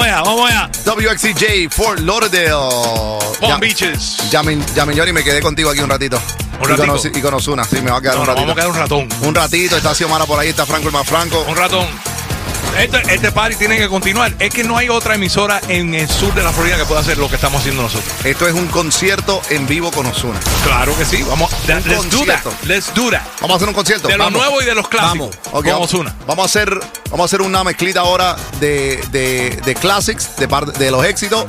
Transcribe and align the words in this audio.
Vamos 0.00 0.06
allá, 0.14 0.22
vamos 0.22 0.50
allá. 0.50 0.70
WXCJ, 0.86 1.68
Fort 1.70 1.98
Lauderdale. 2.00 2.48
Palm 3.38 3.52
Ya- 3.52 3.56
Beaches. 3.58 4.16
Llamen, 4.30 4.64
llamen, 4.74 4.96
Johnny, 4.96 5.12
me 5.12 5.22
quedé 5.22 5.42
contigo 5.42 5.68
aquí 5.70 5.80
un 5.80 5.90
ratito. 5.90 6.18
¿Un 6.62 6.68
y? 6.68 6.88
Osi- 6.90 7.14
y 7.14 7.20
con 7.20 7.34
Ozuna, 7.34 7.64
sí, 7.64 7.80
me 7.82 7.90
va 7.90 7.98
a 7.98 8.00
quedar 8.00 8.14
No, 8.14 8.22
un 8.22 8.26
ratito. 8.26 8.46
vamos 8.46 8.52
a 8.52 8.54
quedar 8.56 8.70
un 8.70 8.76
ratón. 8.78 9.08
Un 9.28 9.34
ratito, 9.34 9.76
está 9.76 9.94
Xiomara 9.94 10.24
por 10.24 10.38
ahí, 10.38 10.48
está 10.48 10.64
Franco 10.64 10.88
el 10.88 10.92
más 10.94 11.06
Franco. 11.06 11.44
Un 11.48 11.56
ratón. 11.56 11.86
Este, 12.78 13.14
este 13.14 13.32
party 13.32 13.56
tiene 13.56 13.76
que 13.76 13.88
continuar. 13.88 14.32
Es 14.38 14.50
que 14.54 14.64
no 14.64 14.76
hay 14.78 14.88
otra 14.88 15.14
emisora 15.14 15.60
en 15.68 15.94
el 15.94 16.08
sur 16.08 16.32
de 16.34 16.42
la 16.42 16.50
Florida 16.52 16.76
que 16.76 16.84
pueda 16.84 17.00
hacer 17.00 17.18
lo 17.18 17.28
que 17.28 17.34
estamos 17.36 17.60
haciendo 17.60 17.82
nosotros. 17.82 18.10
Esto 18.24 18.46
es 18.48 18.54
un 18.54 18.66
concierto 18.68 19.42
en 19.50 19.66
vivo 19.66 19.90
con 19.90 20.06
Ozuna. 20.06 20.40
Claro 20.64 20.96
que 20.96 21.04
sí. 21.04 21.22
Vamos. 21.22 21.50
Let's 21.66 21.84
do 21.84 22.24
that. 22.24 22.42
concierto. 22.42 22.52
Let's 22.64 22.94
do 22.94 23.10
that. 23.10 23.22
Vamos 23.40 23.54
a 23.54 23.56
hacer 23.56 23.68
un 23.68 23.74
concierto. 23.74 24.08
De 24.08 24.16
lo 24.16 24.30
nuevo 24.30 24.62
y 24.62 24.64
de 24.64 24.74
los 24.74 24.88
clásicos. 24.88 25.36
Vamos, 25.52 25.80
Ozuna. 25.84 26.14
vamos 26.26 26.44
a 26.44 26.46
hacer, 26.46 26.80
vamos 27.10 27.20
a 27.20 27.24
hacer 27.26 27.42
una 27.42 27.62
mezclita 27.64 28.00
ahora 28.00 28.36
de, 28.60 28.96
de, 29.10 29.60
de 29.64 29.74
classics, 29.74 30.36
de, 30.36 30.48
par- 30.48 30.72
de 30.72 30.90
los 30.90 31.04
éxitos, 31.04 31.44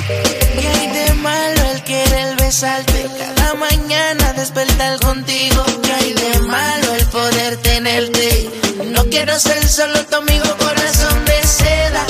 ¿Qué 0.06 0.68
hay 0.68 0.86
de 0.92 1.12
malo 1.14 1.60
el 1.72 1.82
querer 1.82 2.36
besarte? 2.36 3.04
Cada 3.18 3.54
mañana 3.54 4.32
despertar 4.34 5.00
contigo. 5.00 5.64
¿Qué 5.82 5.92
hay 5.92 6.12
de 6.12 6.38
malo 6.40 6.94
el 6.94 7.06
poder 7.06 7.56
tenerte? 7.56 8.48
No 8.92 9.06
quiero 9.06 9.40
ser 9.40 9.66
solo 9.66 10.04
tu 10.06 10.14
amigo, 10.16 10.44
corazón 10.58 11.24
de 11.24 11.42
seda. 11.46 12.04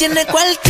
Tiene 0.00 0.24
cualquiera. 0.24 0.69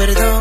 Perdón. 0.00 0.39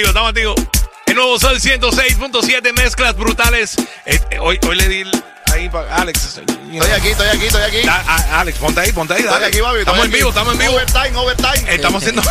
Activos, 0.00 0.08
estamos 0.08 0.28
activos. 0.30 0.54
El 1.06 1.14
nuevo 1.16 1.38
Sol 1.38 1.60
106.7, 1.60 2.72
mezclas 2.72 3.16
brutales. 3.16 3.74
Eh, 4.06 4.20
eh, 4.30 4.38
hoy, 4.38 4.58
hoy 4.66 4.76
le 4.76 4.88
di 4.88 5.04
ahí 5.52 5.68
para 5.68 5.94
Alex. 5.96 6.36
you 6.36 6.44
know. 6.44 6.82
Estoy 6.82 6.90
aquí, 6.92 7.08
estoy 7.08 7.28
aquí, 7.28 7.46
estoy 7.46 7.62
aquí. 7.62 7.82
Da- 7.82 8.04
a- 8.06 8.40
Alex, 8.40 8.58
ponte 8.58 8.80
ahí, 8.80 8.92
ponte 8.92 9.14
ahí. 9.14 9.20
Estoy 9.20 9.34
dale. 9.34 9.46
aquí, 9.46 9.58
papi. 9.58 9.78
estoy 9.78 9.80
Estamos 9.80 10.04
en 10.04 10.10
aquí. 10.10 10.16
vivo, 10.18 10.28
estamos 10.30 10.52
en 10.54 10.58
vivo. 10.58 10.72
Overtime, 10.74 11.16
overtime. 11.18 11.74
Estamos 11.74 12.02
haciendo. 12.02 12.22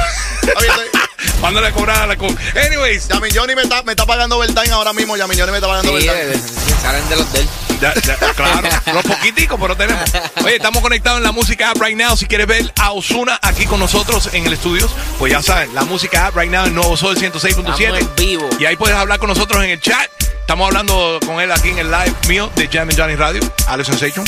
Mándale 1.41 1.67
a 1.67 1.71
cobrar 1.71 2.01
a 2.03 2.07
la 2.07 2.15
co. 2.15 2.27
Anyways, 2.65 3.07
Yami 3.09 3.29
Johnny 3.33 3.55
me 3.55 3.63
está, 3.63 3.83
me 3.83 3.91
está 3.91 4.05
pagando 4.05 4.37
overtime 4.37 4.71
ahora 4.71 4.93
mismo. 4.93 5.15
Yami 5.17 5.35
Johnny 5.37 5.51
me 5.51 5.57
está 5.57 5.67
pagando 5.67 5.97
Sí, 5.99 6.07
overtime. 6.09 6.35
eh, 6.35 6.39
salen 6.81 7.07
de 7.09 7.15
los 7.17 7.31
del. 7.33 7.47
Ya, 7.81 7.93
ya, 7.93 8.17
claro, 8.35 8.67
los 8.93 9.03
poquiticos, 9.03 9.57
pero 9.59 9.75
tenemos. 9.75 10.03
Oye, 10.43 10.57
estamos 10.57 10.81
conectados 10.81 11.19
en 11.19 11.23
la 11.23 11.31
música 11.31 11.71
app 11.71 11.81
right 11.81 11.97
now. 11.97 12.17
Si 12.17 12.25
quieres 12.25 12.45
ver 12.45 12.73
a 12.79 12.91
Osuna 12.91 13.39
aquí 13.41 13.65
con 13.65 13.79
nosotros 13.79 14.29
en 14.33 14.45
el 14.45 14.53
estudio, 14.53 14.89
pues 15.17 15.31
ya 15.31 15.41
saben, 15.41 15.73
la 15.73 15.85
música 15.85 16.27
app 16.27 16.35
right 16.35 16.51
now 16.51 16.65
en 16.65 16.75
Nuevo 16.75 16.97
Sol 16.97 17.15
106.7. 17.15 17.47
Estamos 17.47 17.99
en 17.99 18.15
vivo. 18.15 18.49
Y 18.59 18.65
ahí 18.65 18.75
puedes 18.75 18.97
hablar 18.97 19.19
con 19.19 19.29
nosotros 19.29 19.63
en 19.63 19.69
el 19.69 19.79
chat. 19.79 20.09
Estamos 20.41 20.67
hablando 20.67 21.19
con 21.25 21.39
él 21.39 21.51
aquí 21.51 21.69
en 21.69 21.77
el 21.77 21.91
live 21.91 22.13
mío 22.27 22.51
de 22.55 22.67
Jam 22.67 22.89
and 22.89 22.99
Johnny 22.99 23.15
Radio, 23.15 23.41
Alex 23.67 23.87
Sensation. 23.87 24.25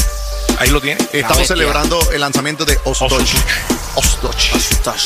Ahí 0.61 0.69
lo 0.69 0.79
tiene. 0.79 1.01
Estamos 1.11 1.47
celebrando 1.47 1.99
el 2.11 2.21
lanzamiento 2.21 2.65
de 2.65 2.77
Osutochi. 2.83 3.35
Osutochi. 3.95 4.51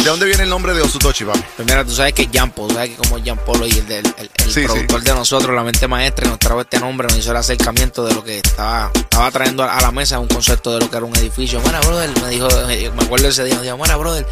¿De 0.03 0.09
dónde 0.09 0.25
viene 0.25 0.43
el 0.43 0.49
nombre 0.49 0.73
de 0.73 0.81
Osutochi, 0.81 1.23
papi? 1.23 1.39
Primero, 1.55 1.85
tú 1.85 1.95
sabes 1.95 2.11
que 2.13 2.23
es 2.23 2.27
Jampo, 2.33 2.67
tú 2.67 2.73
sabes 2.73 2.89
que 2.89 2.95
como 2.97 3.17
Jean 3.19 3.37
Polo 3.37 3.65
y 3.65 3.71
el, 3.71 3.87
del- 3.87 4.05
el, 4.17 4.29
el 4.35 4.51
Sí, 4.53 4.63
productor 4.65 5.01
de 5.01 5.13
nosotros, 5.13 5.55
la 5.55 5.63
mente 5.63 5.87
maestra, 5.87 6.27
nos 6.27 6.39
trajo 6.39 6.59
este 6.59 6.77
nombre, 6.77 7.07
nos 7.07 7.17
hizo 7.17 7.31
el 7.31 7.37
acercamiento 7.37 8.03
de 8.05 8.13
lo 8.13 8.21
que 8.21 8.39
estaba, 8.39 8.91
estaba 8.93 9.31
trayendo 9.31 9.63
a, 9.63 9.79
la 9.81 9.91
mesa, 9.91 10.19
un 10.19 10.27
concepto 10.27 10.73
de 10.73 10.81
lo 10.81 10.89
que 10.91 10.97
era 10.97 11.05
un 11.05 11.15
edificio. 11.15 11.61
Bueno, 11.61 11.79
brother, 11.85 12.09
me 12.21 12.29
dijo, 12.29 12.49
me 12.93 13.03
acuerdo 13.05 13.29
ese 13.29 13.45
día, 13.45 13.55
me 13.55 13.61
dijo, 13.63 13.77
bueno, 13.77 13.97
brother, 13.97 14.27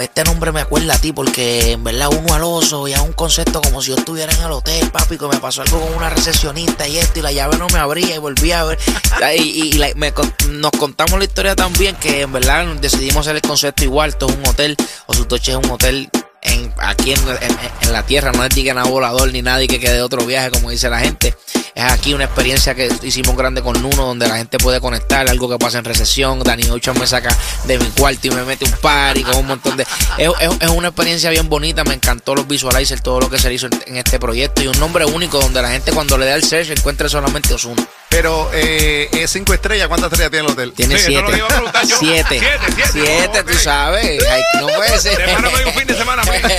este 0.00 0.24
nombre 0.24 0.52
me 0.52 0.60
acuerda 0.60 0.94
a 0.94 0.98
ti 0.98 1.12
porque 1.12 1.72
en 1.72 1.84
verdad 1.84 2.08
uno 2.10 2.34
al 2.34 2.42
oso 2.44 2.86
y 2.88 2.94
a 2.94 3.02
un 3.02 3.12
concepto 3.12 3.60
como 3.60 3.82
si 3.82 3.90
yo 3.90 3.96
estuviera 3.96 4.32
en 4.32 4.42
el 4.42 4.52
hotel, 4.52 4.90
papi, 4.90 5.18
que 5.18 5.26
me 5.26 5.38
pasó 5.38 5.62
algo 5.62 5.80
con 5.80 5.94
una 5.94 6.10
recepcionista 6.10 6.86
y 6.88 6.98
esto 6.98 7.18
y 7.18 7.22
la 7.22 7.32
llave 7.32 7.56
no 7.58 7.66
me 7.72 7.78
abría 7.78 8.14
y 8.14 8.18
volví 8.18 8.52
a 8.52 8.64
ver. 8.64 8.78
Y, 9.36 9.42
y- 9.42 9.68
y 9.68 9.72
la- 9.74 9.92
me 9.96 10.12
nos 10.48 10.70
contamos 10.72 11.18
la 11.18 11.24
historia 11.24 11.54
también 11.54 11.94
que 11.96 12.22
en 12.22 12.32
verdad 12.32 12.64
decidimos 12.80 13.26
hacer 13.26 13.36
el 13.36 13.42
concepto 13.42 13.84
igual, 13.84 14.10
esto 14.10 14.26
es 14.28 14.34
un 14.36 14.46
hotel, 14.48 14.76
o 15.06 15.14
su 15.14 15.24
toche 15.26 15.52
es 15.52 15.58
un 15.58 15.70
hotel 15.70 16.08
en, 16.42 16.72
aquí 16.78 17.12
en, 17.12 17.18
en- 17.28 17.58
en 17.82 17.92
la 17.92 18.04
tierra, 18.04 18.32
no 18.32 18.42
es 18.44 18.54
diga 18.54 18.72
nada 18.74 18.88
volador 18.88 19.30
ni 19.32 19.42
nadie 19.42 19.68
que 19.68 19.78
quede 19.78 19.94
de 19.94 20.02
otro 20.02 20.24
viaje, 20.24 20.50
como 20.50 20.70
dice 20.70 20.88
la 20.88 21.00
gente. 21.00 21.36
Es 21.74 21.84
aquí 21.84 22.14
una 22.14 22.24
experiencia 22.24 22.74
que 22.74 22.88
hicimos 23.02 23.36
grande 23.36 23.62
con 23.62 23.80
Nuno, 23.80 24.06
donde 24.06 24.26
la 24.28 24.36
gente 24.36 24.58
puede 24.58 24.80
conectar, 24.80 25.28
algo 25.28 25.48
que 25.48 25.58
pasa 25.58 25.78
en 25.78 25.84
recesión. 25.84 26.40
Dani 26.40 26.68
Ocho 26.70 26.94
me 26.94 27.06
saca 27.06 27.36
de 27.64 27.78
mi 27.78 27.86
cuarto 27.86 28.26
y 28.26 28.30
me 28.30 28.44
mete 28.44 28.64
un 28.64 28.72
party 28.72 29.22
con 29.22 29.36
un 29.36 29.46
montón 29.46 29.76
de. 29.76 29.86
Es, 30.18 30.30
una 30.70 30.88
experiencia 30.88 31.30
bien 31.30 31.48
bonita, 31.48 31.84
me 31.84 31.94
encantó 31.94 32.34
los 32.34 32.46
visualizers, 32.46 33.02
todo 33.02 33.20
lo 33.20 33.30
que 33.30 33.38
se 33.38 33.52
hizo 33.52 33.66
en, 33.66 33.82
en 33.86 33.96
este 33.96 34.18
proyecto 34.18 34.62
y 34.62 34.66
un 34.66 34.78
nombre 34.78 35.04
único 35.04 35.40
donde 35.40 35.62
la 35.62 35.70
gente 35.70 35.92
cuando 35.92 36.18
le 36.18 36.26
da 36.26 36.34
el 36.34 36.44
search 36.44 36.70
encuentra 36.70 37.08
solamente 37.08 37.54
Osuna. 37.54 37.86
Pero 38.10 38.50
eh, 38.52 39.08
es 39.12 39.30
cinco 39.30 39.54
estrellas. 39.54 39.86
¿Cuántas 39.88 40.10
estrellas 40.12 40.30
tiene 40.32 40.46
el 40.46 40.52
hotel? 40.52 40.72
Tiene 40.72 40.98
Sí, 40.98 41.14
eso 41.14 41.20
es 41.20 41.22
lo 41.22 41.28
siete. 41.28 41.38
iba 41.38 41.46
a 41.46 41.50
preguntar 41.50 41.86
yo. 41.86 41.96
siete. 41.98 42.38
Siete, 42.40 42.58
siete. 42.74 42.90
Siete, 42.92 43.42
tú 43.44 43.54
sabes. 43.58 44.22
Ay, 44.30 44.42
no 44.60 44.66
puede 44.66 44.98
ser. 44.98 45.16
Sepárame 45.16 45.64
un 45.66 45.72
fin 45.74 45.86
de 45.86 45.94
semana, 45.94 46.22
pues. 46.24 46.42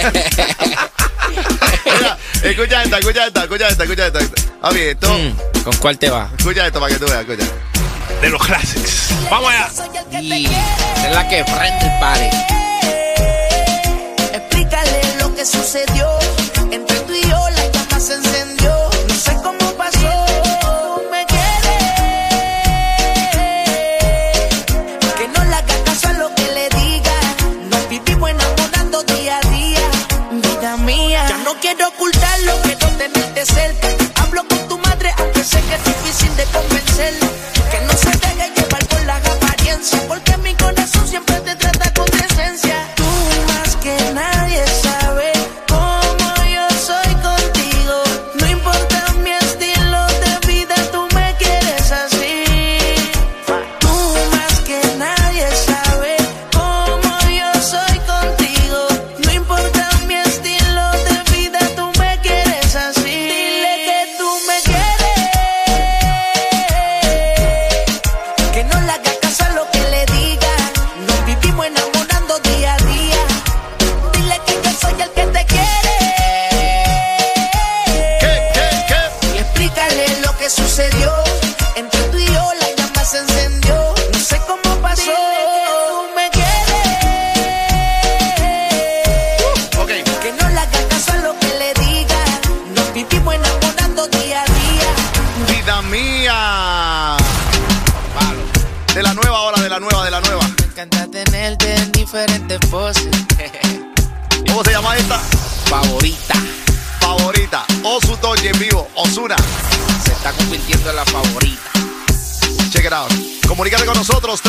Mira, 1.85 2.17
escucha 2.43 2.83
esta, 2.83 2.97
escucha 2.99 3.27
esta, 3.27 3.43
escucha 3.43 3.67
esta, 3.67 3.83
escucha 3.83 4.07
esta. 4.07 4.19
Papi, 4.61 4.79
esto, 4.79 5.13
Mm, 5.13 5.63
¿Con 5.63 5.73
cuál 5.77 5.97
te 5.97 6.09
va? 6.09 6.29
escucha 6.37 6.65
esto 6.67 6.79
para 6.79 6.93
que 6.93 6.99
tú 6.99 7.05
veas, 7.11 7.21
escucha. 7.27 7.45
De 8.21 8.29
los 8.29 8.41
classics. 8.45 9.09
Vamos 9.29 9.51
allá. 9.51 9.69
Y 10.21 10.45
es 10.45 11.11
la 11.13 11.27
que 11.27 11.43
prende 11.43 11.85
el 11.85 11.99
party. 11.99 12.29
Explícale 14.33 15.01
lo 15.19 15.35
que 15.35 15.45
sucedió. 15.45 16.10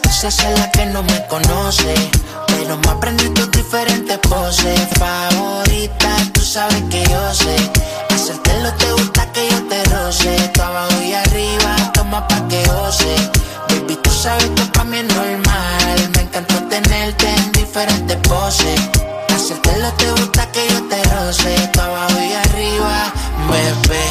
Esa 0.03 0.27
es 0.27 0.59
la 0.59 0.69
que 0.69 0.85
no 0.85 1.01
me 1.01 1.25
conoce. 1.25 1.95
Pero 2.45 2.77
me 2.77 2.87
aprendí 2.87 3.29
tus 3.29 3.49
diferentes 3.49 4.19
poses. 4.19 4.79
Favorita, 4.99 6.17
tú 6.33 6.41
sabes 6.41 6.83
que 6.91 7.03
yo 7.09 7.33
sé. 7.33 7.55
Hacértelo 8.13 8.71
te 8.75 8.91
gusta 8.91 9.25
que 9.31 9.49
yo 9.49 9.63
te 9.67 9.83
roce. 9.85 10.51
Tú 10.53 10.61
abajo 10.61 11.01
y 11.01 11.13
arriba, 11.13 11.75
toma 11.93 12.27
pa' 12.27 12.47
que 12.47 12.63
goce. 12.67 13.31
Baby, 13.71 13.95
tú 14.03 14.11
sabes 14.11 14.49
que 14.55 14.63
para 14.73 14.85
mí 14.85 14.97
es 14.97 15.05
normal. 15.15 16.09
Me 16.15 16.21
encantó 16.21 16.55
tenerte 16.67 17.27
en 17.27 17.51
diferentes 17.53 18.17
poses. 18.27 18.79
Hacértelo 19.33 19.91
te 19.93 20.11
gusta 20.11 20.51
que 20.51 20.67
yo 20.69 20.79
te 20.89 21.01
roce. 21.03 21.69
Tú 21.73 21.81
abajo 21.81 22.19
y 22.19 22.33
arriba, 22.33 23.13
bebé. 23.49 24.05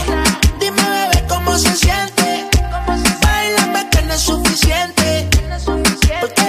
Dime, 0.59 0.83
bebé, 0.83 1.27
cómo 1.29 1.57
se 1.59 1.75
siente. 1.77 2.49
Bailame 3.23 3.89
que 3.91 4.03
no 4.03 4.15
es 4.15 4.21
suficiente. 4.23 5.29
Porque 6.21 6.40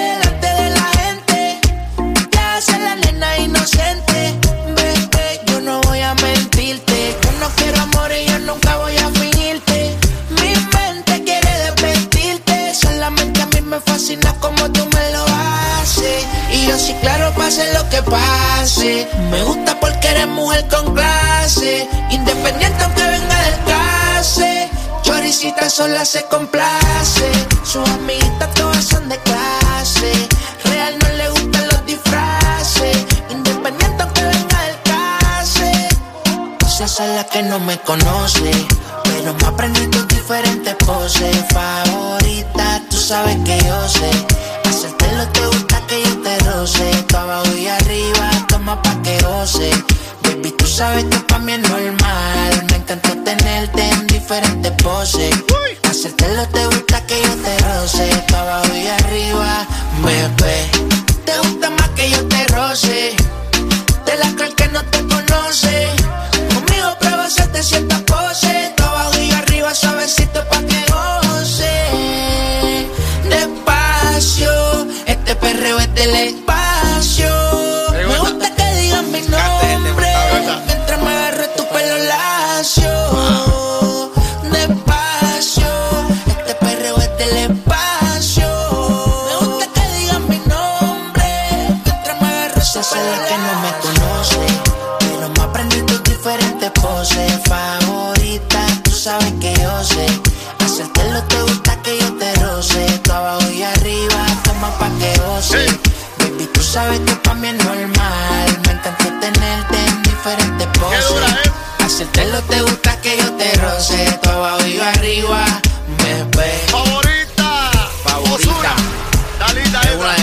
Me 18.62 19.44
gusta 19.44 19.80
porque 19.80 20.08
eres 20.08 20.28
mujer 20.28 20.68
con 20.68 20.94
clase. 20.94 21.90
Independiente 22.12 22.84
aunque 22.84 23.02
venga 23.02 23.42
del 23.46 23.60
clase. 23.62 24.70
Choricita 25.02 25.68
sola 25.68 26.06
se 26.06 26.24
complace. 26.26 27.32
Sus 27.64 27.90
amiguitas 27.90 28.54
todas 28.54 28.86
son 28.86 29.10
de 29.10 29.18
clase. 29.18 30.12
Real 30.66 30.96
no 31.00 31.10
le 31.10 31.30
gustan 31.30 31.68
los 31.70 31.86
disfraces. 31.88 32.98
Independiente 33.32 34.04
aunque 34.04 34.22
venga 34.26 34.62
del 34.66 34.78
clase. 34.84 35.90
Esa 36.84 36.86
es 36.86 37.16
la 37.16 37.24
que 37.24 37.42
no 37.42 37.60
me 37.60 37.80
conoce. 37.80 38.52
Pero 39.04 39.34
me 39.34 39.48
aprendí 39.48 39.88
tus 39.88 40.08
diferentes 40.08 40.76
poses. 40.86 41.36
Favorita, 41.52 42.80
tú 42.92 42.98
sabes 42.98 43.38
que 43.44 43.58
yo 43.64 43.90
sé. 43.90 44.12
Hacértelo 44.70 45.28
te 45.30 45.48
gusta 45.48 45.71
roce. 46.46 46.92
Tú 47.08 47.18
abajo 47.18 47.56
y 47.56 47.68
arriba, 47.68 48.30
toma 48.48 48.82
pa' 48.82 49.02
que 49.02 49.20
goce. 49.22 49.72
Baby, 50.24 50.52
tú 50.52 50.66
sabes 50.66 51.06
que 51.06 51.18
pa' 51.20 51.40
mí 51.40 51.54
es 51.54 51.60
normal. 51.60 52.66
Me 52.70 52.78
encanta 52.78 53.12
tenerte 53.24 53.90
en 53.90 54.08
diferentes 54.08 54.72
poses. 54.84 55.32
Hacértelo 55.84 56.48
te 56.48 56.66
gusta 56.68 57.06
que 57.06 57.22
yo 57.22 57.34
te 57.36 57.58
roce. 57.60 58.10
Tú 58.28 58.36
abajo 58.36 58.74
y 58.76 58.88
arriba, 58.88 59.68
bebé. 60.04 60.71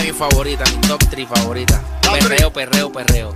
3 0.09 0.17
favoritas, 0.17 0.73
mi 0.73 0.81
top 0.87 1.03
3 1.07 1.27
favoritas. 1.27 1.79
Perreo, 2.01 2.51
perreo, 2.51 2.91
perreo. 2.91 3.35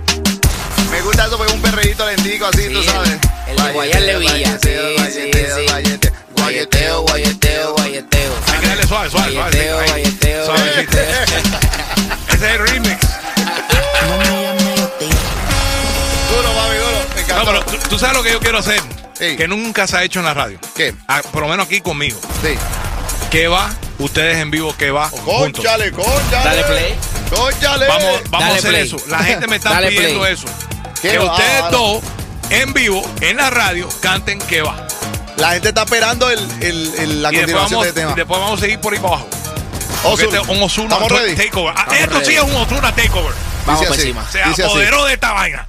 Me 0.90 1.00
gusta 1.02 1.26
eso 1.26 1.36
porque 1.36 1.52
es 1.52 1.56
un 1.56 1.62
perreíto 1.62 2.04
lentico 2.04 2.46
así, 2.46 2.62
sí, 2.66 2.74
tú 2.74 2.82
sabes. 2.82 3.16
El, 3.46 3.56
de 3.56 3.72
Guayar 3.72 4.02
Levilla. 4.02 4.58
Guayeteo, 6.34 7.02
guayeteo, 7.02 7.74
guayeteo. 7.74 8.32
Hay 8.52 8.60
que 8.60 8.66
darle 8.66 8.86
suave, 8.88 9.08
suave, 9.08 9.32
guayeteo, 9.34 9.76
suave. 9.76 9.88
Guayeteo, 9.88 10.46
suave, 10.46 10.60
guayeteo. 10.72 11.10
Ese 12.28 12.34
es 12.34 12.42
el 12.42 12.58
remix. 12.58 12.98
No 14.08 14.18
me 14.18 14.42
llames 14.42 14.80
Duro, 16.34 16.52
mami, 16.54 16.76
duro. 16.76 16.98
Me. 17.14 17.34
No, 17.34 17.44
pero 17.44 17.64
tú 17.88 17.98
sabes 18.00 18.16
lo 18.16 18.22
que 18.24 18.32
yo 18.32 18.40
quiero 18.40 18.58
hacer. 18.58 18.80
Sí. 19.16 19.36
Que 19.36 19.46
nunca 19.46 19.86
se 19.86 19.96
ha 19.96 20.02
hecho 20.02 20.18
en 20.18 20.24
la 20.24 20.34
radio. 20.34 20.58
¿Qué? 20.74 20.92
A, 21.06 21.22
por 21.22 21.42
lo 21.42 21.48
menos 21.48 21.66
aquí 21.66 21.80
conmigo. 21.80 22.18
Sí. 22.42 22.56
Que 23.30 23.46
va 23.46 23.70
Ustedes 23.98 24.38
en 24.38 24.50
vivo, 24.50 24.74
¿qué 24.76 24.90
va? 24.90 25.08
Conchale, 25.10 25.92
conchale. 25.92 26.28
Dale 26.30 26.64
play. 26.64 26.94
Conchale. 27.30 27.86
Vamos, 27.86 28.20
vamos 28.30 28.30
Dale 28.40 28.44
a 28.54 28.58
hacer 28.58 28.70
play. 28.70 28.82
eso. 28.86 28.96
La 29.08 29.18
gente 29.18 29.46
me 29.46 29.56
está 29.56 29.70
Dale 29.70 29.88
pidiendo 29.88 30.20
play. 30.20 30.34
eso. 30.34 30.46
Qué 31.00 31.10
Que 31.10 31.18
ustedes 31.20 31.62
bárbaro. 31.62 31.78
dos, 31.78 32.02
en 32.50 32.72
vivo, 32.72 33.08
en 33.20 33.36
la 33.36 33.50
radio, 33.50 33.88
canten 34.00 34.38
¿Qué 34.40 34.62
va? 34.62 34.86
La 35.36 35.50
gente 35.52 35.68
está 35.68 35.82
esperando 35.82 36.30
el, 36.30 36.38
el, 36.60 36.92
el- 36.98 37.22
la 37.22 37.32
y 37.32 37.36
continuación 37.36 37.70
vamos, 37.80 37.84
del 37.86 37.94
tema. 37.94 38.12
y 38.12 38.14
después 38.14 38.40
vamos 38.40 38.58
a 38.58 38.62
seguir 38.62 38.78
por 38.80 38.92
ahí 38.92 38.98
para 39.00 39.14
abajo. 39.14 39.28
Este 40.20 40.36
es 40.36 40.48
un 40.48 40.62
Ozuna 40.62 40.94
¿Estamos 40.96 41.10
ready? 41.12 41.34
takeover. 41.34 41.74
Ah, 41.76 41.86
Estamos 41.92 42.02
esto 42.02 42.24
sí 42.30 42.36
es 42.36 42.42
un 42.42 42.54
Ozuna 42.54 42.94
takeover. 42.94 43.32
Vamos 43.66 43.80
Dice 43.80 43.88
por 43.88 43.96
así. 43.98 44.08
encima. 44.08 44.30
Se 44.30 44.38
Dice 44.38 44.50
así. 44.50 44.62
apoderó 44.62 45.04
de 45.06 45.14
esta 45.14 45.32
vaina. 45.32 45.68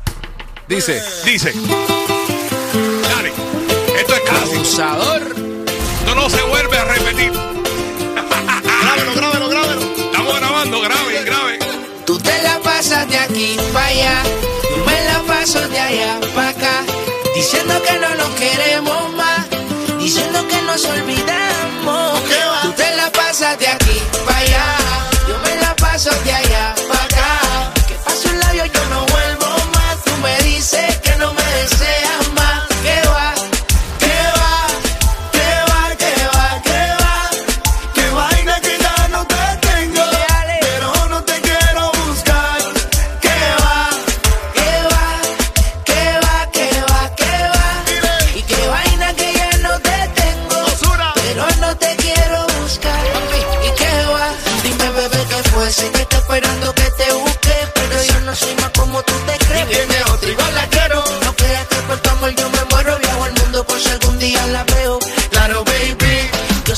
Dice. 0.68 1.02
Dice. 1.24 1.54
Dale. 3.10 3.32
Esto 4.00 4.14
es 4.16 4.22
clásico. 4.22 4.56
Abusador. 4.56 5.22
Esto 6.00 6.16
no 6.16 6.30
se 6.30 6.42
vuelve 6.44 6.78
a 6.78 6.84
repetir. 6.86 7.32
De 13.08 13.18
aquí 13.18 13.58
para 13.74 13.88
allá, 13.88 14.24
yo 14.70 14.86
me 14.86 15.04
la 15.06 15.20
paso 15.28 15.68
de 15.68 15.80
allá 15.80 16.20
para 16.34 16.50
acá, 16.50 16.84
diciendo 17.34 17.74
que 17.84 18.00
no 18.00 18.16
nos 18.16 18.30
queremos 18.36 19.14
más, 19.14 19.46
diciendo 20.00 20.48
que 20.48 20.62
nos 20.64 20.86
olvidamos. 20.86 22.22
Tú 22.62 22.72
te 22.74 22.96
la 22.96 23.12
pasas 23.12 23.58
de 23.60 23.68
aquí 23.68 24.02
para 24.26 24.38
allá, 24.40 24.66
yo 25.28 25.38
me 25.40 25.62
la 25.62 25.76
paso 25.76 26.12
de 26.24 26.34
allá 26.34 26.75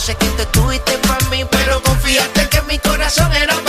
sé 0.08 0.16
que 0.16 0.28
te 0.38 0.46
tuviste 0.46 0.98
para 1.00 1.20
mí, 1.28 1.44
pero 1.52 1.84
confiaste 1.84 2.48
que 2.48 2.62
mi 2.62 2.80
corazón 2.80 3.30
era 3.34 3.67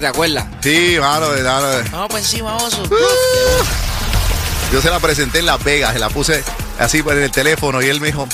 ¿te 0.00 0.06
acuerdas? 0.06 0.44
Sí, 0.60 0.96
mano, 1.00 1.28
mano. 1.28 1.66
Vamos 1.92 2.08
por 2.08 2.18
encima, 2.18 2.56
oso. 2.56 2.82
Yo 4.72 4.80
se 4.80 4.90
la 4.90 4.98
presenté 5.00 5.38
en 5.40 5.46
Las 5.46 5.62
Vegas, 5.62 5.92
se 5.92 5.98
la 5.98 6.08
puse 6.10 6.42
así 6.78 7.02
por 7.02 7.16
el 7.16 7.30
teléfono 7.30 7.80
y 7.80 7.86
él 7.88 8.00
me 8.00 8.08
dijo, 8.08 8.26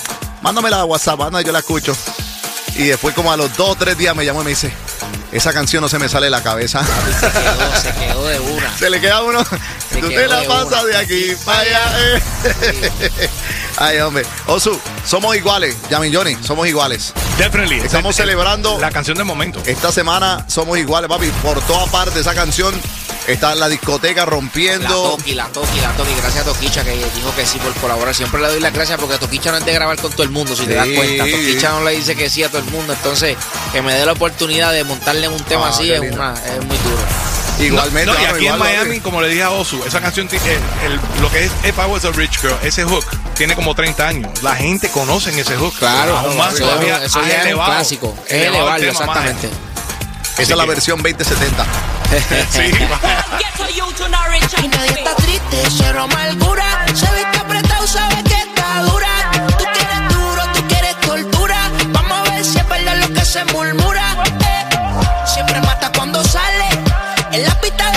mándamela 0.43 0.81
a 0.81 0.85
WhatsApp, 0.85 1.21
anda, 1.21 1.43
yo 1.43 1.53
la 1.53 1.59
escucho. 1.59 1.95
Y 2.77 2.85
después 2.85 3.15
como 3.15 3.33
a 3.33 3.37
los 3.37 3.55
dos 3.57 3.71
o 3.71 3.75
tres 3.75 3.99
días 3.99 4.15
me 4.17 4.25
llamó 4.25 4.41
y 4.43 4.45
me 4.45 4.51
dice, 4.51 4.73
esa 5.33 5.53
canción 5.53 5.83
no 5.83 5.89
se 5.89 5.99
me 5.99 6.09
sale 6.09 6.27
de 6.27 6.31
la 6.31 6.43
cabeza. 6.43 6.83
Se 7.21 7.31
quedó, 7.31 7.81
se 7.83 7.93
quedó 7.93 8.25
de 8.27 8.41
una. 8.41 8.77
Se 8.79 8.89
le 8.89 9.01
queda 9.01 9.23
uno. 9.23 9.45
Tú 9.45 10.09
te 10.09 10.27
la 10.29 10.41
de 10.41 10.47
pasas 10.49 10.83
una. 10.83 10.85
de 10.85 10.97
aquí 10.97 11.33
para 11.45 11.61
allá. 11.61 11.81
eh. 12.15 13.31
Ay, 13.77 13.99
hombre. 13.99 14.25
Osu, 14.47 14.79
somos 15.07 15.37
iguales. 15.37 15.77
Yamin 15.91 16.15
Johnny, 16.15 16.37
somos 16.43 16.67
iguales. 16.69 17.13
Definitely. 17.41 17.79
Estamos 17.81 18.15
celebrando- 18.17 18.79
La 18.79 18.91
canción 18.91 19.17
del 19.17 19.25
momento. 19.27 19.63
Esta 19.65 19.91
semana 19.91 20.45
somos 20.47 20.79
iguales, 20.79 21.09
papi. 21.09 21.29
Por 21.43 21.61
toda 21.63 21.87
parte 21.87 22.21
esa 22.21 22.35
canción 22.35 22.75
está 23.27 23.53
en 23.53 23.61
la 23.61 23.69
discoteca 23.71 24.21
La 24.21 24.27
rompiendo. 24.27 25.17
Toki, 25.17 25.33
la 25.35 25.47
Toki, 25.47 25.81
la 25.81 25.91
Toki. 25.93 26.13
Gracias 26.21 26.47
a 26.47 26.51
Toquicha 26.53 26.85
que 26.85 26.91
dijo 26.91 27.35
que 27.35 27.47
sí 27.47 27.59
por 27.59 27.73
colaborar. 27.75 28.15
Siempre 28.15 28.43
le 28.43 28.49
doy 28.49 28.61
las 28.61 28.75
gracias 28.75 29.01
porque 29.01 29.17
Toquicha 29.17 29.53
no 29.53 29.57
es 29.57 29.65
de 29.65 29.73
grabar 29.73 29.97
con 29.99 30.11
todo 30.13 30.23
el 30.23 30.29
mundo, 30.31 30.55
si 30.55 30.67
te 30.67 30.75
das 30.75 30.87
cuenta. 30.95 31.25
Toquicha 31.25 31.71
no 31.71 31.83
le 31.83 31.93
dice 31.93 32.15
que 32.15 32.29
sí 32.29 32.43
a 32.45 32.49
todo 32.51 32.59
el 32.59 32.71
mundo. 32.71 32.93
Entonces, 32.93 33.37
que 33.73 33.81
me 33.81 33.95
dé 33.95 34.05
la 34.05 34.13
oportunidad 34.13 34.73
de 34.73 34.85
montarle 34.85 35.29
un 35.29 35.43
tema 35.45 35.69
Ah, 35.69 35.71
así 35.71 35.91
es, 35.91 35.99
una, 36.01 36.35
es 36.35 36.65
muy 36.67 36.77
duro. 36.77 36.99
Igualmente. 37.59 38.07
No, 38.07 38.13
y 38.19 38.23
mano, 38.23 38.35
aquí 38.35 38.47
en 38.47 38.55
igual. 38.55 38.59
Miami, 38.59 39.01
como 39.01 39.21
le 39.23 39.29
dije 39.29 39.43
a 39.43 39.51
Osu, 39.51 39.83
esa 39.87 40.01
canción, 40.01 40.29
el- 40.31 41.01
lo 41.23 41.31
que 41.31 41.45
es 41.45 41.53
If 41.65 41.77
I 41.79 41.91
Was 41.91 42.05
a 42.07 42.11
Rich 42.11 42.41
Girl, 42.41 42.57
ese 42.63 42.85
hook, 42.85 43.05
tiene 43.41 43.55
como 43.55 43.75
30 43.75 44.07
años. 44.07 44.43
La 44.43 44.55
gente 44.55 44.91
conoce 44.91 45.31
ese 45.41 45.57
hook. 45.57 45.75
Claro, 45.79 46.15
Aún 46.19 46.37
más 46.37 46.53
eso, 46.53 46.65
todavía 46.65 46.99
es- 46.99 47.05
eso 47.05 47.23
ya 47.27 47.43
es 47.49 47.55
un 47.55 47.65
clásico. 47.65 48.15
Es 48.27 48.33
elevado 48.49 48.75
el 48.77 48.81
tema 48.93 49.07
más. 49.07 49.17
exactamente. 49.17 49.49
Esa 50.37 50.43
es 50.53 50.57
la 50.59 50.67
versión 50.67 51.03
2070. 51.03 51.65
Sí. 52.51 52.71
Y 54.63 54.69
nadie 54.69 54.91
está 54.91 55.15
triste, 55.17 55.63
cero 55.79 56.03
amargura. 56.03 56.85
Se 56.93 57.07
ve 57.13 57.25
que 57.33 57.39
apretado, 57.39 57.87
sabe 57.87 58.23
que 58.25 58.35
está 58.35 58.83
dura. 58.83 59.09
Tú 59.57 59.65
quieres 59.73 60.09
duro, 60.15 60.43
tú 60.55 60.67
quieres 60.69 61.01
tortura. 61.01 61.71
Vamos 61.93 62.29
a 62.29 62.33
ver 62.33 62.45
si 62.45 62.59
es 62.59 62.69
verdad 62.69 62.97
lo 62.97 63.13
que 63.15 63.25
se 63.25 63.43
murmura. 63.47 64.23
Eh, 64.25 64.67
Siempre 65.25 65.61
mata 65.63 65.91
cuando 65.97 66.23
sale. 66.25 66.69
En 67.33 67.45
la 67.45 67.55
pista 67.61 67.90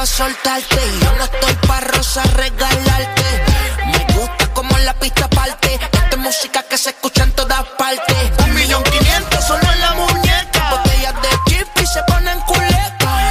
a 0.00 0.06
soltarte 0.06 0.80
yo 1.02 1.12
no 1.18 1.24
estoy 1.24 1.54
pa' 1.68 1.80
rosa 1.80 2.22
regalarte. 2.22 3.44
Me 3.84 4.14
gusta 4.14 4.46
como 4.54 4.78
la 4.78 4.94
pista 4.94 5.28
parte. 5.28 5.74
Esta 5.74 6.08
es 6.10 6.16
música 6.16 6.62
que 6.62 6.78
se 6.78 6.90
escucha 6.90 7.24
en 7.24 7.32
todas 7.32 7.62
partes. 7.76 8.16
Un 8.38 8.54
millón 8.54 8.82
quinientos 8.84 9.44
solo 9.44 9.62
en 9.70 9.80
la 9.80 9.92
muñeca. 9.92 10.70
Botellas 10.70 11.14
de 11.20 11.28
chip 11.48 11.68
y 11.82 11.86
se 11.86 12.02
ponen 12.04 12.40
culeca. 12.40 13.28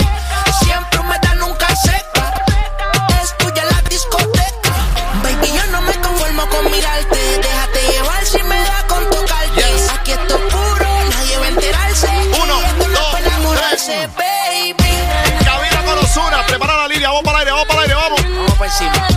Siempre 0.61 1.01
me 1.09 1.17
dan 1.17 1.39
nunca 1.39 1.67
seca. 1.75 2.33
Es 3.19 3.35
tuya 3.39 3.65
la 3.65 3.81
discoteca. 3.89 4.73
Baby, 5.23 5.51
yo 5.51 5.65
no 5.71 5.81
me 5.81 5.95
conformo 6.01 6.47
con 6.49 6.71
mirarte. 6.71 7.19
Déjate 7.41 7.81
llevar 7.91 8.25
si 8.27 8.43
me 8.43 8.59
da 8.61 8.85
con 8.87 9.09
tocarte. 9.09 9.55
Yes. 9.55 9.89
Aquí 9.89 10.11
esto 10.11 10.35
es 10.35 10.53
puro, 10.53 11.03
nadie 11.09 11.37
va 11.39 11.45
a 11.45 11.49
enterarse. 11.49 12.09
Uno, 12.43 12.61
Y 12.61 12.65
esto 12.65 12.87
no 12.87 12.93
es 12.93 12.99
dos, 12.99 13.11
para 13.11 13.25
enamorarse, 13.25 14.09
tres. 14.15 14.28
Prepara 16.47 16.77
la 16.77 16.87
línea, 16.87 17.09
vamos 17.09 17.23
para 17.23 17.41
el 17.41 17.47
aire, 17.47 17.51
vamos 17.51 17.67
para 17.67 17.83
el 17.83 17.91
aire, 17.91 17.95
vamos. 17.95 18.37
Vamos 18.37 18.53
por 18.55 18.67
encima. 18.67 19.08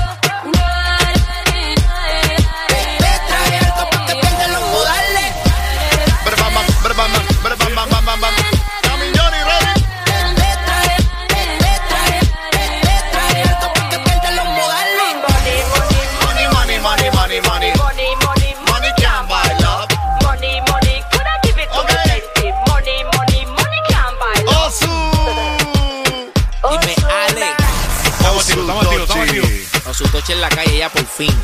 En 30.32 30.40
la 30.40 30.48
calle 30.48 30.78
ya 30.78 30.88
por 30.88 31.04
fin. 31.06 31.34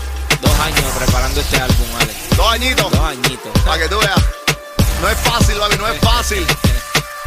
Dos 0.41 0.59
años 0.61 0.85
preparando 0.97 1.41
este 1.41 1.57
álbum, 1.61 1.87
Ale. 2.01 2.13
Dos 2.37 2.53
añitos. 2.53 2.91
Dos 2.91 3.01
añitos. 3.01 3.53
Para 3.65 3.79
que 3.83 3.89
tú 3.89 3.99
veas. 3.99 4.19
No 5.01 5.09
es 5.09 5.19
fácil, 5.19 5.59
baby, 5.59 5.77
no 5.79 5.89
es 5.89 6.01
fácil. 6.01 6.47